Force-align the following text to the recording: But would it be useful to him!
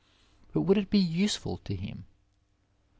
But 0.51 0.61
would 0.61 0.79
it 0.79 0.89
be 0.89 0.97
useful 0.97 1.57
to 1.57 1.75
him! 1.75 2.05